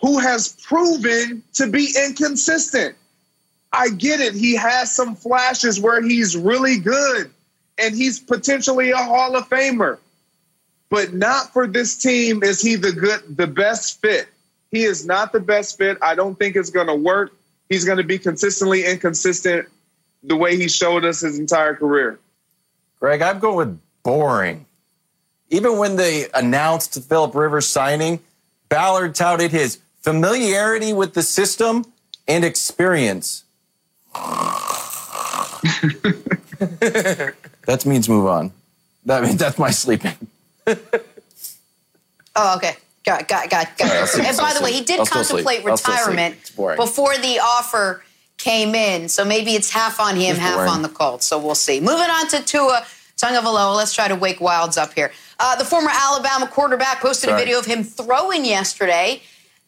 [0.00, 2.94] who has proven to be inconsistent.
[3.72, 4.34] I get it.
[4.34, 7.30] He has some flashes where he's really good
[7.78, 9.98] and he's potentially a Hall of Famer
[10.88, 14.28] but not for this team is he the good the best fit.
[14.70, 15.98] He is not the best fit.
[16.02, 17.32] I don't think it's going to work.
[17.68, 19.68] He's going to be consistently inconsistent
[20.22, 22.18] the way he showed us his entire career.
[23.00, 24.66] Greg, I'm going with boring.
[25.50, 28.20] Even when they announced Philip Rivers signing,
[28.68, 31.84] Ballard touted his familiarity with the system
[32.26, 33.44] and experience.
[37.66, 38.52] that means move on.
[39.04, 40.16] That means that's my sleeping
[42.36, 42.74] oh, okay.
[43.04, 44.18] Got, got, got, got.
[44.18, 48.02] and by the way, he did I'll contemplate retirement before the offer
[48.36, 49.08] came in.
[49.08, 51.24] So maybe it's half on him, half on the Colts.
[51.24, 51.78] So we'll see.
[51.78, 52.84] Moving on to Tua
[53.16, 53.76] Tagovailoa.
[53.76, 55.12] Let's try to wake Wildes up here.
[55.38, 57.40] Uh, the former Alabama quarterback posted Sorry.
[57.40, 59.22] a video of him throwing yesterday.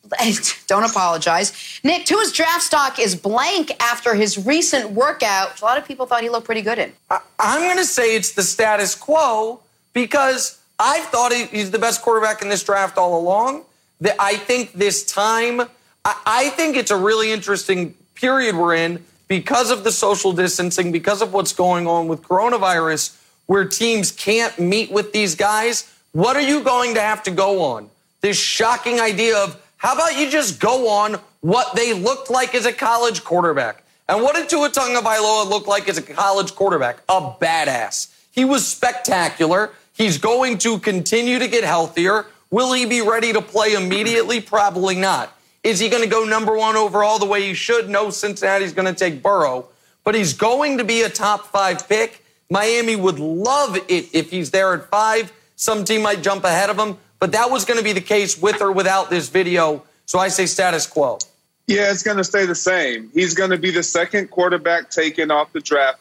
[0.67, 1.81] Don't apologize.
[1.85, 5.61] Nick, Tua's draft stock is blank after his recent workout.
[5.61, 6.93] A lot of people thought he looked pretty good in.
[7.11, 9.61] I, I'm going to say it's the status quo
[9.93, 13.65] because I've thought he's the best quarterback in this draft all along.
[14.01, 15.63] That I think this time,
[16.05, 21.21] I think it's a really interesting period we're in because of the social distancing, because
[21.21, 25.93] of what's going on with coronavirus, where teams can't meet with these guys.
[26.13, 27.91] What are you going to have to go on?
[28.21, 32.67] This shocking idea of how about you just go on what they looked like as
[32.67, 33.85] a college quarterback?
[34.09, 36.99] And what did Tua Tagovailoa look like as a college quarterback?
[37.09, 38.13] A badass.
[38.31, 39.71] He was spectacular.
[39.93, 42.27] He's going to continue to get healthier.
[42.51, 44.41] Will he be ready to play immediately?
[44.41, 45.37] Probably not.
[45.63, 47.91] Is he going to go number one overall the way he should?
[47.91, 49.67] No, Cincinnati's going to take Burrow.
[50.05, 52.25] But he's going to be a top five pick.
[52.51, 55.33] Miami would love it if he's there at five.
[55.57, 58.41] Some team might jump ahead of him, but that was going to be the case
[58.41, 59.83] with or without this video.
[60.07, 61.19] So I say status quo.
[61.67, 63.11] Yeah, it's going to stay the same.
[63.13, 66.01] He's going to be the second quarterback taken off the draft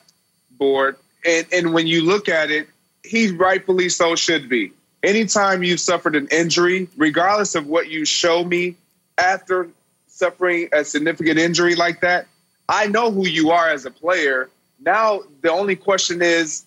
[0.51, 0.95] board.
[1.25, 2.69] And, and when you look at it,
[3.03, 4.71] he rightfully so should be.
[5.03, 8.75] Anytime you've suffered an injury, regardless of what you show me
[9.17, 9.69] after
[10.07, 12.27] suffering a significant injury like that,
[12.69, 14.49] I know who you are as a player.
[14.79, 16.65] Now, the only question is,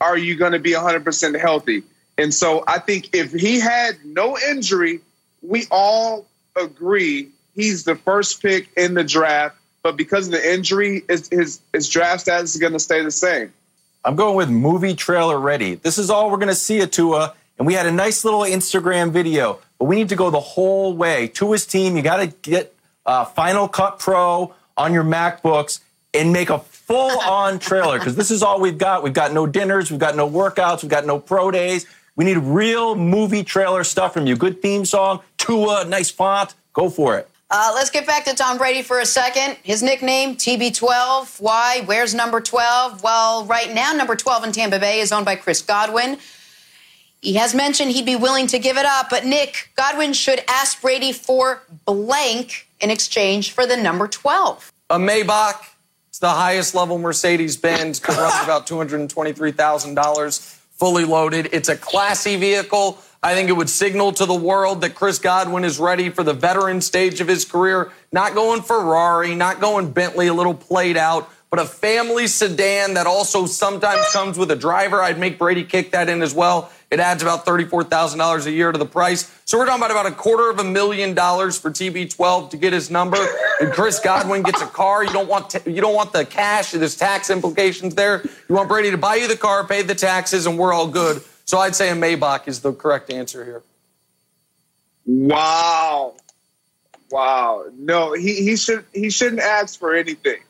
[0.00, 1.82] are you going to be 100% healthy?
[2.20, 5.00] And so I think if he had no injury,
[5.40, 9.56] we all agree he's the first pick in the draft.
[9.82, 13.10] But because of the injury, his, his, his draft status is going to stay the
[13.10, 13.50] same.
[14.04, 15.76] I'm going with movie trailer ready.
[15.76, 17.34] This is all we're going to see at Tua.
[17.56, 20.94] And we had a nice little Instagram video, but we need to go the whole
[20.94, 21.28] way.
[21.28, 22.74] Tua's team, you got to get
[23.06, 25.80] uh, Final Cut Pro on your MacBooks
[26.12, 29.02] and make a full on trailer because this is all we've got.
[29.02, 31.86] We've got no dinners, we've got no workouts, we've got no pro days.
[32.16, 34.36] We need real movie trailer stuff from you.
[34.36, 36.54] Good theme song, Tua, nice font.
[36.72, 37.28] Go for it.
[37.52, 39.56] Uh, let's get back to Tom Brady for a second.
[39.64, 41.40] His nickname, TB12.
[41.40, 41.82] Why?
[41.84, 43.02] Where's number 12?
[43.02, 46.18] Well, right now, number 12 in Tampa Bay is owned by Chris Godwin.
[47.20, 50.80] He has mentioned he'd be willing to give it up, but Nick, Godwin should ask
[50.80, 54.72] Brady for blank in exchange for the number 12.
[54.90, 55.56] A Maybach.
[56.08, 61.50] It's the highest level Mercedes Benz, runs about $223,000 fully loaded.
[61.52, 62.98] It's a classy vehicle.
[63.22, 66.32] I think it would signal to the world that Chris Godwin is ready for the
[66.32, 71.30] veteran stage of his career, not going Ferrari, not going Bentley, a little played out,
[71.50, 75.02] but a family sedan that also sometimes comes with a driver.
[75.02, 76.70] I'd make Brady kick that in as well.
[76.92, 79.30] It adds about $34,000 a year to the price.
[79.44, 82.72] So we're talking about about a quarter of a million dollars for TB12 to get
[82.72, 83.18] his number.
[83.60, 85.02] And Chris Godwin gets a car.
[85.02, 86.70] You don't want t- you don't want the cash.
[86.70, 88.22] There's tax implications there.
[88.48, 91.22] You want Brady to buy you the car, pay the taxes, and we're all good.
[91.46, 93.62] So I'd say a Maybach is the correct answer here.
[95.04, 96.14] Wow.
[97.10, 97.64] Wow.
[97.76, 100.40] No, he, he should he shouldn't ask for anything.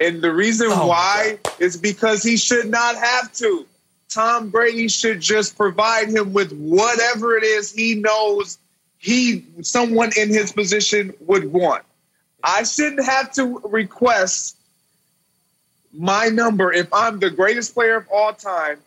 [0.00, 3.66] And the reason oh why is because he should not have to.
[4.08, 8.58] Tom Brady should just provide him with whatever it is he knows
[8.98, 11.84] he someone in his position would want.
[12.42, 14.56] I shouldn't have to request
[15.92, 18.78] my number if I'm the greatest player of all time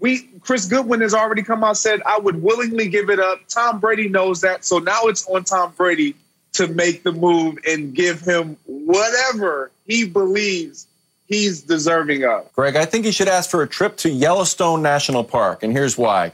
[0.00, 3.40] we Chris Godwin has already come out said I would willingly give it up.
[3.48, 6.14] Tom Brady knows that, so now it's on Tom Brady
[6.54, 10.86] to make the move and give him whatever he believes
[11.26, 12.52] he's deserving of.
[12.52, 15.96] Greg, I think he should ask for a trip to Yellowstone National Park, and here's
[15.96, 16.32] why.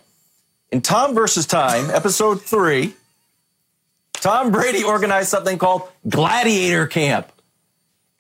[0.71, 2.95] In Tom versus Time, episode three,
[4.15, 7.33] Tom Brady organized something called Gladiator Camp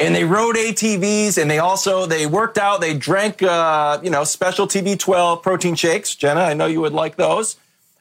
[0.00, 2.80] and they rode ATVs and they also they worked out.
[2.80, 6.14] They drank uh, you know special TB12 protein shakes.
[6.14, 7.56] Jenna, I know you would like those.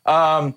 [0.05, 0.55] Um,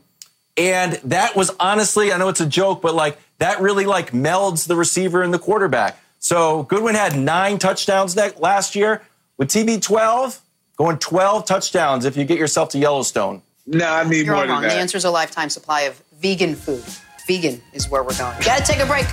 [0.57, 4.67] and that was honestly, I know it's a joke, but like that really like melds
[4.67, 5.99] the receiver and the quarterback.
[6.19, 9.03] So Godwin had nine touchdowns last year
[9.37, 10.39] with TB12,
[10.77, 13.43] going 12 touchdowns if you get yourself to Yellowstone.
[13.67, 14.61] No, I need You're more wrong.
[14.61, 14.75] than that.
[14.75, 16.85] The answer is a lifetime supply of vegan food.
[17.27, 18.41] Vegan is where we're going.
[18.43, 19.07] Got to take a break.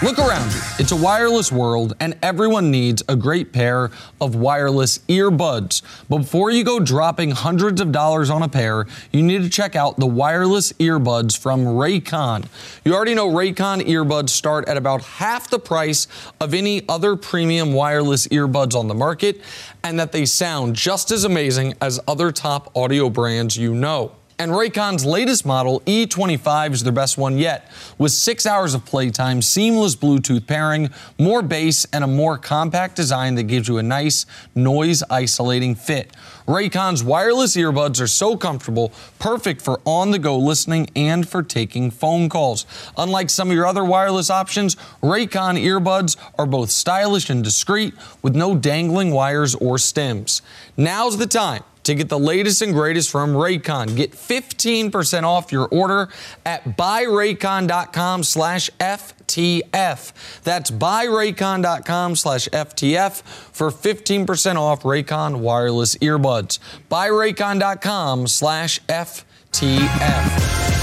[0.00, 0.60] Look around you.
[0.78, 5.82] It's a wireless world, and everyone needs a great pair of wireless earbuds.
[6.08, 9.74] But before you go dropping hundreds of dollars on a pair, you need to check
[9.74, 12.46] out the wireless earbuds from Raycon.
[12.84, 16.06] You already know Raycon earbuds start at about half the price
[16.40, 19.40] of any other premium wireless earbuds on the market,
[19.82, 24.12] and that they sound just as amazing as other top audio brands you know.
[24.40, 29.42] And Raycon's latest model, E25, is their best one yet, with six hours of playtime,
[29.42, 34.26] seamless Bluetooth pairing, more bass, and a more compact design that gives you a nice
[34.54, 36.12] noise isolating fit.
[36.46, 41.90] Raycon's wireless earbuds are so comfortable, perfect for on the go listening and for taking
[41.90, 42.64] phone calls.
[42.96, 48.36] Unlike some of your other wireless options, Raycon earbuds are both stylish and discreet with
[48.36, 50.42] no dangling wires or stems.
[50.76, 53.96] Now's the time to get the latest and greatest from Raycon.
[53.96, 56.10] Get 15% off your order
[56.44, 60.42] at buyraycon.com slash FTF.
[60.42, 66.58] That's buyraycon.com slash FTF for 15% off Raycon wireless earbuds.
[66.90, 70.77] Buyraycon.com slash FTF.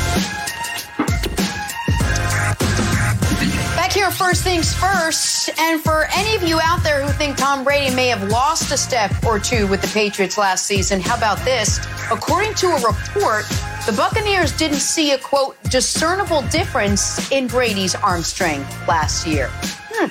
[4.15, 5.49] First things first.
[5.60, 8.78] And for any of you out there who think Tom Brady may have lost a
[8.78, 11.80] step or two with the Patriots last season, how about this?
[12.12, 13.45] According to a report,
[13.86, 19.49] the Buccaneers didn't see a quote discernible difference in Brady's arm strength last year.
[19.93, 20.08] Hmm.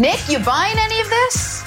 [0.00, 1.62] Nick, you buying any of this?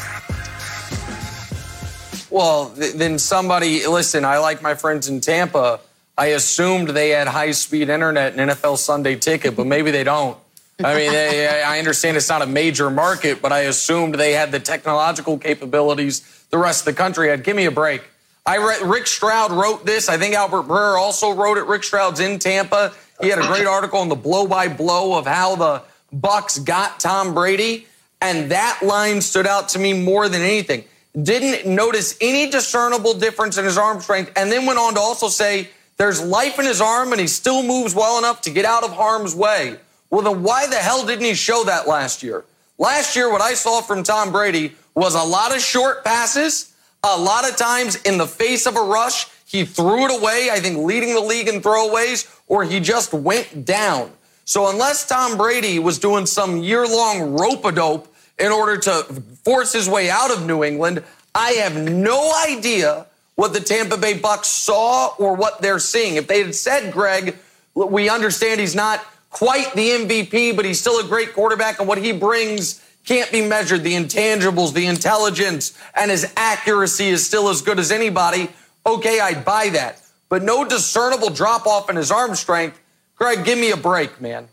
[2.31, 5.79] Well, th- then somebody, listen, I like my friends in Tampa.
[6.17, 10.37] I assumed they had high speed internet and NFL Sunday ticket, but maybe they don't.
[10.83, 14.51] I mean, they, I understand it's not a major market, but I assumed they had
[14.51, 17.43] the technological capabilities the rest of the country had.
[17.43, 18.03] Give me a break.
[18.45, 20.09] I read Rick Stroud wrote this.
[20.09, 21.65] I think Albert Breer also wrote it.
[21.65, 22.93] Rick Stroud's in Tampa.
[23.21, 25.81] He had a great article on the blow by blow of how the
[26.13, 27.87] Bucs got Tom Brady,
[28.21, 30.83] and that line stood out to me more than anything.
[31.19, 35.29] Didn't notice any discernible difference in his arm strength, and then went on to also
[35.29, 38.83] say there's life in his arm, and he still moves well enough to get out
[38.83, 39.77] of harm's way.
[40.15, 42.45] Well, then why the hell didn't he show that last year?
[42.77, 47.19] Last year, what I saw from Tom Brady was a lot of short passes, a
[47.19, 50.77] lot of times in the face of a rush, he threw it away, I think
[50.77, 54.09] leading the league in throwaways, or he just went down.
[54.45, 58.07] So unless Tom Brady was doing some year long rope a dope
[58.39, 59.03] in order to
[59.43, 61.03] force his way out of New England,
[61.35, 63.05] I have no idea
[63.35, 66.15] what the Tampa Bay Bucs saw or what they're seeing.
[66.15, 67.35] If they had said, Greg,
[67.73, 69.05] we understand he's not
[69.35, 73.45] quite the MVP, but he's still a great quarterback, and what he brings can't be
[73.45, 73.83] measured.
[73.83, 78.47] The intangibles, the intelligence, and his accuracy is still as good as anybody.
[78.85, 80.01] Okay, I'd buy that.
[80.29, 82.79] But no discernible drop off in his arm strength.
[83.17, 84.47] Greg, give me a break, man.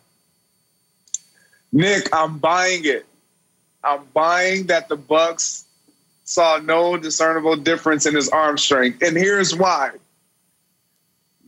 [1.70, 3.06] Nick, I'm buying it.
[3.84, 5.62] I'm buying that the Bucs
[6.24, 9.00] saw no discernible difference in his arm strength.
[9.00, 9.92] And here's why.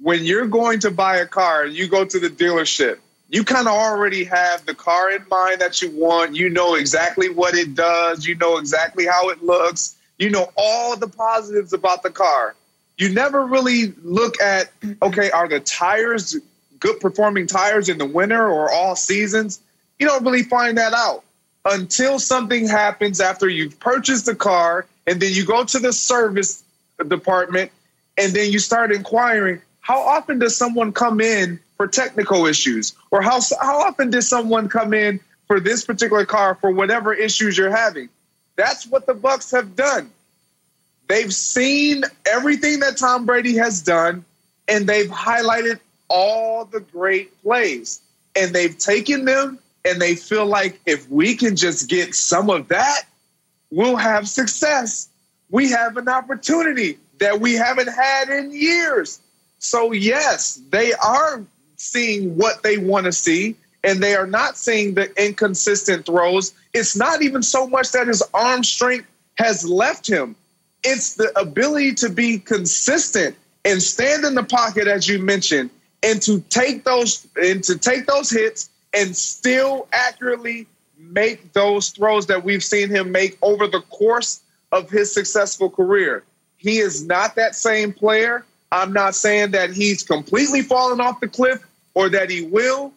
[0.01, 2.99] When you're going to buy a car, and you go to the dealership,
[3.35, 6.37] you kind of already have the car in mind that you want.
[6.37, 10.97] You know exactly what it does, you know exactly how it looks, you know all
[10.97, 12.55] the positives about the car.
[12.97, 14.71] You never really look at,
[15.03, 16.37] okay, are the tires
[16.79, 19.61] good performing tires in the winter or all seasons?
[19.99, 21.25] You don't really find that out
[21.65, 26.63] until something happens after you've purchased the car and then you go to the service
[27.09, 27.73] department
[28.17, 33.23] and then you start inquiring how often does someone come in for technical issues or
[33.23, 37.75] how how often does someone come in for this particular car for whatever issues you're
[37.75, 38.09] having
[38.57, 40.11] that's what the Bucs have done
[41.09, 44.25] they've seen everything that Tom Brady has done
[44.69, 48.01] and they've highlighted all the great plays
[48.37, 52.69] and they've taken them and they feel like if we can just get some of
[52.69, 53.03] that,
[53.71, 55.09] we'll have success.
[55.51, 59.21] We have an opportunity that we haven't had in years.
[59.59, 61.45] So, yes, they are
[61.85, 66.55] seeing what they want to see, and they are not seeing the inconsistent throws.
[66.73, 69.07] It's not even so much that his arm strength
[69.37, 70.37] has left him,
[70.85, 75.71] it's the ability to be consistent and stand in the pocket, as you mentioned,
[76.03, 80.67] and to take those and to take those hits and still accurately
[80.99, 86.23] make those throws that we've seen him make over the course of his successful career.
[86.59, 88.45] He is not that same player.
[88.71, 91.65] I'm not saying that he's completely fallen off the cliff
[91.95, 92.93] or that he will,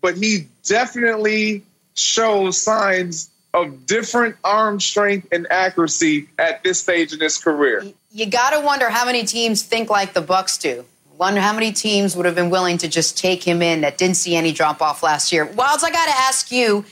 [0.00, 1.64] but he definitely
[1.94, 7.84] shows signs of different arm strength and accuracy at this stage in his career.
[8.10, 10.84] You got to wonder how many teams think like the Bucs do.
[11.16, 14.16] Wonder how many teams would have been willing to just take him in that didn't
[14.16, 15.46] see any drop off last year.
[15.46, 16.84] Wildes, I got to ask you,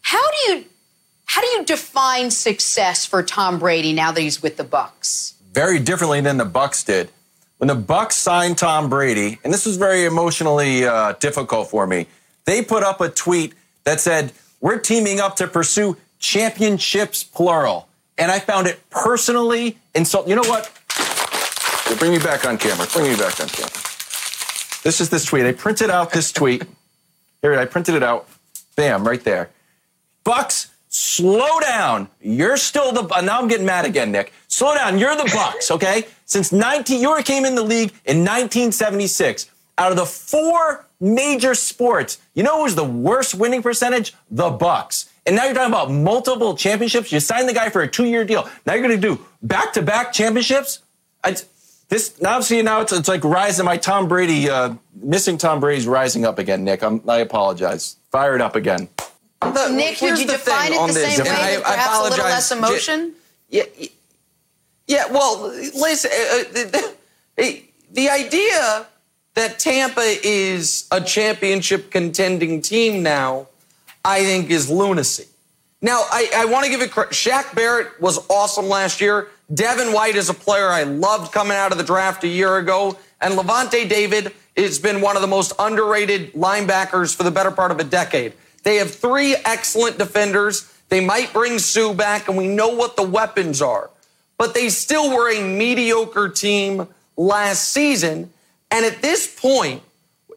[0.00, 0.64] how do you
[1.26, 5.34] how do you define success for Tom Brady now that he's with the Bucs?
[5.52, 7.10] Very differently than the Bucs did.
[7.58, 12.06] When the Bucs signed Tom Brady, and this was very emotionally uh, difficult for me,
[12.44, 13.54] they put up a tweet
[13.84, 17.88] that said, "We're teaming up to pursue championships, plural."
[18.18, 20.30] And I found it personally insulting.
[20.30, 20.70] You know what?
[21.98, 22.86] Bring me back on camera.
[22.92, 23.70] Bring me back on camera.
[24.82, 25.46] This is this tweet.
[25.46, 26.64] I printed out this tweet.
[27.40, 28.28] Here, I printed it out.
[28.76, 29.50] Bam, right there.
[30.24, 32.08] Bucs, slow down.
[32.20, 33.20] You're still the.
[33.22, 34.32] Now I'm getting mad again, Nick.
[34.48, 34.98] Slow down.
[34.98, 36.06] You're the Bucs, okay?
[36.26, 39.50] Since 19, you came in the league in 1976.
[39.78, 44.14] Out of the four major sports, you know who's the worst winning percentage?
[44.30, 45.08] The Bucs.
[45.24, 47.12] And now you're talking about multiple championships.
[47.12, 48.48] You signed the guy for a two-year deal.
[48.64, 50.80] Now you're going to do back-to-back championships.
[51.22, 51.36] I,
[51.88, 53.64] this obviously now it's, it's like rising.
[53.64, 56.64] My Tom Brady, uh, missing Tom Brady's rising up again.
[56.64, 57.96] Nick, I'm, I apologize.
[58.10, 58.88] Fired up again.
[59.42, 61.30] The, Nick, would you define it the same way?
[61.30, 63.14] I, perhaps I a little less emotion.
[63.48, 63.64] Yeah,
[64.86, 65.06] yeah.
[65.10, 66.94] Well, listen, uh, the,
[67.36, 67.62] the,
[67.92, 68.86] the idea
[69.34, 73.48] that Tampa is a championship contending team now,
[74.04, 75.26] I think, is lunacy.
[75.82, 77.12] Now, I, I want to give it credit.
[77.12, 79.28] Shaq Barrett was awesome last year.
[79.52, 82.98] Devin White is a player I loved coming out of the draft a year ago.
[83.20, 87.70] And Lavonte David has been one of the most underrated linebackers for the better part
[87.70, 88.32] of a decade.
[88.62, 90.72] They have three excellent defenders.
[90.88, 93.90] They might bring Suh back, and we know what the weapons are.
[94.38, 98.32] But they still were a mediocre team last season.
[98.70, 99.82] And at this point,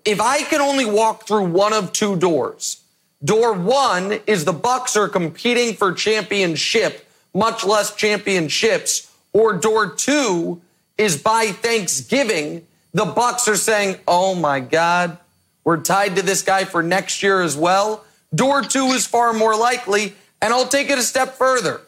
[0.06, 2.82] if I can only walk through one of two doors,
[3.24, 9.12] door one is the Bucs are competing for championship much less championships.
[9.34, 10.62] Or door two
[10.98, 15.18] is by Thanksgiving, the Bucs are saying, "Oh my God,
[15.64, 19.56] we're tied to this guy for next year as well." Door two is far more
[19.56, 21.82] likely, and I'll take it a step further.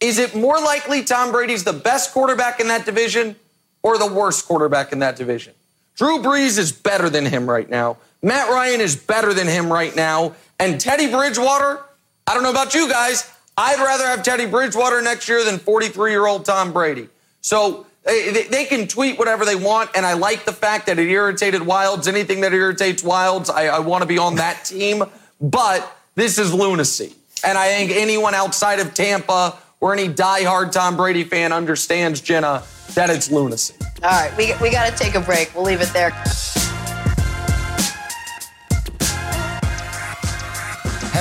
[0.00, 3.36] Is it more likely Tom Brady's the best quarterback in that division
[3.82, 5.54] or the worst quarterback in that division?
[5.96, 7.98] Drew Brees is better than him right now.
[8.22, 10.34] Matt Ryan is better than him right now.
[10.58, 11.80] And Teddy Bridgewater,
[12.26, 16.10] I don't know about you guys, I'd rather have Teddy Bridgewater next year than 43
[16.10, 17.08] year old Tom Brady.
[17.40, 21.62] So they, can tweet whatever they want, and I like the fact that it irritated
[21.62, 22.08] Wildes.
[22.08, 25.04] Anything that irritates Wildes, I, I want to be on that team.
[25.40, 27.14] But this is lunacy.
[27.44, 32.62] And I think anyone outside of Tampa or any diehard Tom Brady fan understands, Jenna,
[32.94, 33.74] that it's lunacy.
[34.02, 35.54] All right, we, we got to take a break.
[35.54, 36.10] We'll leave it there.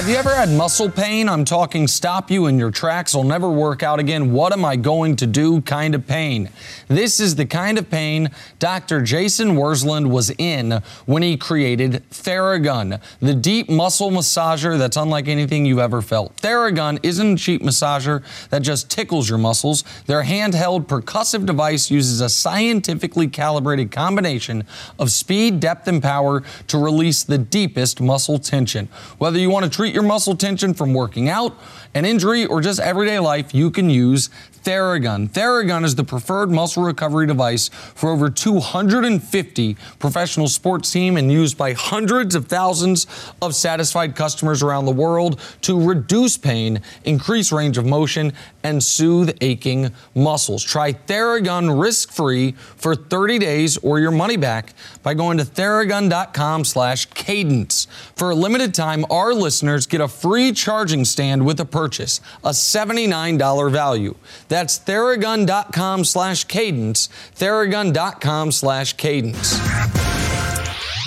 [0.03, 1.29] Have you ever had muscle pain?
[1.29, 4.33] I'm talking stop you in your tracks, will never work out again.
[4.33, 6.49] What am I going to do kind of pain?
[6.89, 8.29] This is the kind of pain
[8.59, 9.01] Dr.
[9.01, 15.65] Jason Wersland was in when he created Theragun, the deep muscle massager that's unlike anything
[15.65, 16.35] you've ever felt.
[16.35, 19.85] Theragun isn't a cheap massager that just tickles your muscles.
[20.07, 24.65] Their handheld percussive device uses a scientifically calibrated combination
[24.99, 28.89] of speed, depth, and power to release the deepest muscle tension.
[29.17, 31.55] Whether you want to treat your muscle tension from working out,
[31.93, 34.29] an injury, or just everyday life, you can use
[34.63, 35.29] Theragun.
[35.29, 41.57] Theragun is the preferred muscle recovery device for over 250 professional sports teams and used
[41.57, 43.07] by hundreds of thousands
[43.41, 48.33] of satisfied customers around the world to reduce pain, increase range of motion,
[48.63, 50.63] and soothe aching muscles.
[50.63, 57.05] Try Theragun risk-free for 30 days or your money back by going to theragun.com slash
[57.07, 57.87] cadence.
[58.15, 62.49] For a limited time, our listeners get a free charging stand with a purchase, a
[62.49, 64.15] $79 value.
[64.53, 69.57] That's theragun.com slash cadence, theragun.com slash cadence.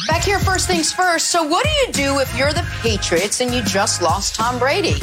[0.09, 1.29] Back here, first things first.
[1.29, 4.97] So, what do you do if you're the Patriots and you just lost Tom Brady?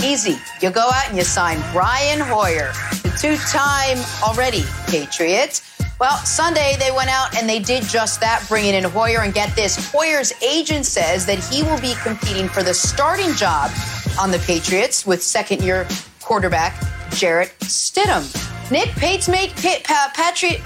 [0.00, 0.36] Easy.
[0.60, 2.70] You go out and you sign Brian Hoyer,
[3.02, 5.60] the two time already Patriot.
[5.98, 9.22] Well, Sunday they went out and they did just that, bringing in Hoyer.
[9.22, 13.72] And get this Hoyer's agent says that he will be competing for the starting job
[14.20, 15.88] on the Patriots with second year
[16.20, 16.80] quarterback
[17.14, 18.70] Jarrett Stidham.
[18.70, 20.60] Nick Pates make pa- Patriot.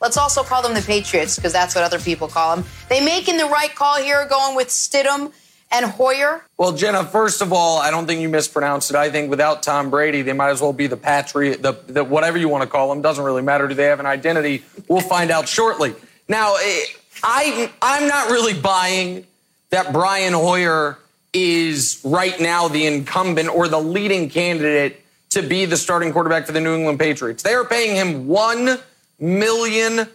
[0.00, 2.64] Let's also call them the Patriots because that's what other people call them.
[2.88, 5.32] They making the right call here, going with Stidham
[5.72, 6.44] and Hoyer.
[6.58, 8.96] Well, Jenna, first of all, I don't think you mispronounced it.
[8.96, 12.38] I think without Tom Brady, they might as well be the Patriot, the, the whatever
[12.38, 13.00] you want to call them.
[13.02, 13.66] Doesn't really matter.
[13.66, 14.64] Do they have an identity?
[14.88, 15.94] We'll find out shortly.
[16.28, 16.84] Now, eh,
[17.22, 19.26] I I'm not really buying
[19.70, 20.98] that Brian Hoyer
[21.32, 25.04] is right now the incumbent or the leading candidate
[25.36, 27.42] to be the starting quarterback for the New England Patriots.
[27.42, 28.80] They are paying him $1
[29.20, 30.08] million.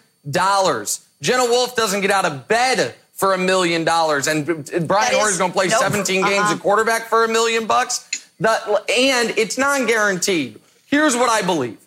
[1.21, 4.45] Jenna Wolfe doesn't get out of bed for a million dollars, and
[4.87, 5.79] Brian Hoyer is going to play nope.
[5.79, 6.55] 17 games uh-huh.
[6.55, 8.09] at quarterback for a million bucks.
[8.39, 10.59] and it's non guaranteed.
[10.87, 11.77] Here's what I believe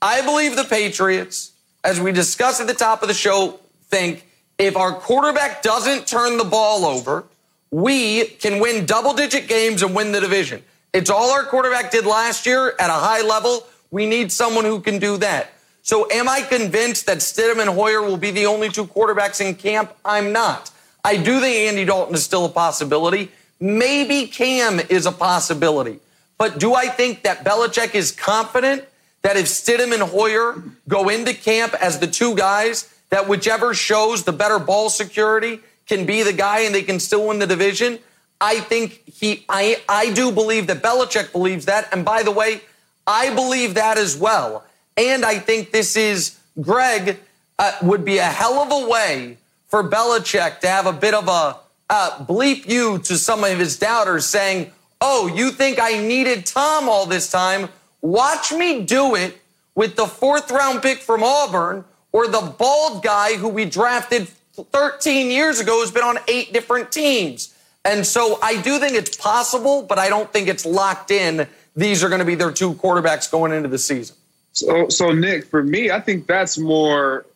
[0.00, 1.50] I believe the Patriots,
[1.82, 4.24] as we discussed at the top of the show, think
[4.56, 7.24] if our quarterback doesn't turn the ball over,
[7.72, 10.62] we can win double digit games and win the division.
[10.94, 13.66] It's all our quarterback did last year at a high level.
[13.90, 15.50] We need someone who can do that.
[15.82, 19.56] So am I convinced that Stidham and Hoyer will be the only two quarterbacks in
[19.56, 19.92] camp?
[20.04, 20.70] I'm not.
[21.04, 23.32] I do think Andy Dalton is still a possibility.
[23.58, 25.98] Maybe Cam is a possibility.
[26.38, 28.84] But do I think that Belichick is confident
[29.22, 34.22] that if Stidham and Hoyer go into camp as the two guys, that whichever shows
[34.22, 37.98] the better ball security can be the guy and they can still win the division?
[38.40, 41.88] I think he, I, I do believe that Belichick believes that.
[41.92, 42.60] And by the way,
[43.06, 44.64] I believe that as well.
[44.96, 47.18] And I think this is, Greg,
[47.58, 51.28] uh, would be a hell of a way for Belichick to have a bit of
[51.28, 51.56] a
[51.90, 56.88] uh, bleep you to some of his doubters saying, Oh, you think I needed Tom
[56.88, 57.68] all this time?
[58.00, 59.38] Watch me do it
[59.74, 65.30] with the fourth round pick from Auburn or the bald guy who we drafted 13
[65.30, 67.53] years ago who's been on eight different teams.
[67.84, 71.46] And so I do think it's possible, but I don't think it's locked in.
[71.76, 74.16] These are going to be their two quarterbacks going into the season.
[74.52, 77.26] So, so Nick, for me, I think that's more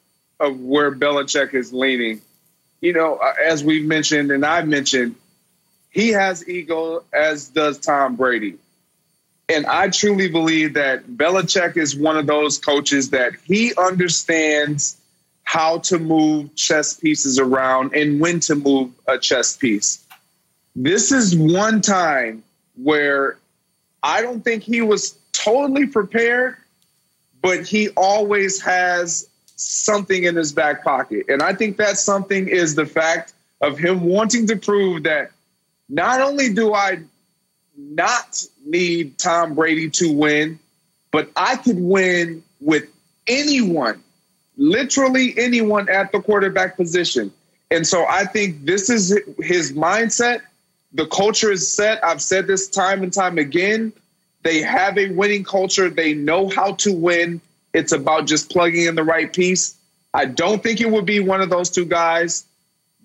[0.41, 2.23] of where Belichick is leaning.
[2.81, 5.17] You know, uh, as we've mentioned and I've mentioned,
[5.91, 8.57] he has ego, as does Tom Brady.
[9.49, 14.97] And I truly believe that Belichick is one of those coaches that he understands
[15.43, 20.05] how to move chess pieces around and when to move a chess piece.
[20.81, 22.45] This is one time
[22.77, 23.37] where
[24.01, 26.57] I don't think he was totally prepared,
[27.43, 31.27] but he always has something in his back pocket.
[31.29, 35.33] And I think that something is the fact of him wanting to prove that
[35.89, 37.01] not only do I
[37.77, 40.61] not need Tom Brady to win,
[41.11, 42.85] but I could win with
[43.27, 44.01] anyone,
[44.57, 47.33] literally anyone at the quarterback position.
[47.69, 50.43] And so I think this is his mindset.
[50.93, 52.03] The culture is set.
[52.05, 53.93] I've said this time and time again.
[54.43, 55.91] They have a winning culture.
[55.91, 57.41] They know how to win.
[57.75, 59.77] It's about just plugging in the right piece.
[60.15, 62.45] I don't think it would be one of those two guys.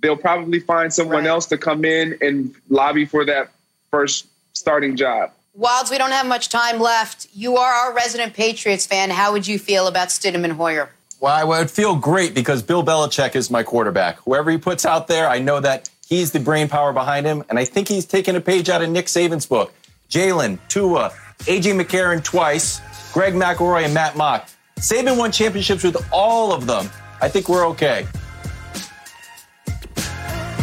[0.01, 1.27] They'll probably find someone right.
[1.27, 3.51] else to come in and lobby for that
[3.91, 5.31] first starting job.
[5.57, 7.27] Wildes, we don't have much time left.
[7.33, 9.11] You are our resident Patriots fan.
[9.11, 10.89] How would you feel about Stidham and Hoyer?
[11.19, 14.17] Well, I would feel great because Bill Belichick is my quarterback.
[14.25, 17.57] Whoever he puts out there, I know that he's the brain power behind him, and
[17.57, 19.73] I think he's taken a page out of Nick Saban's book.
[20.09, 22.81] Jalen, Tua, AJ McCarron twice,
[23.13, 24.49] Greg McElroy, and Matt Mauck.
[24.77, 26.89] Saban won championships with all of them.
[27.21, 28.05] I think we're okay.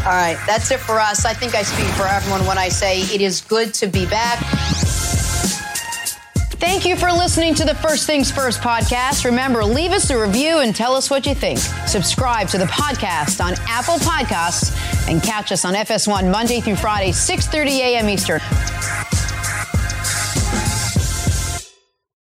[0.01, 1.25] All right, that's it for us.
[1.25, 4.39] I think I speak for everyone when I say it is good to be back.
[6.61, 9.25] Thank you for listening to the First Things First podcast.
[9.25, 11.59] Remember, leave us a review and tell us what you think.
[11.87, 14.77] Subscribe to the podcast on Apple Podcasts
[15.09, 18.11] and catch us on FS1 Monday through Friday, 6:30 a.m.
[18.11, 18.41] Eastern.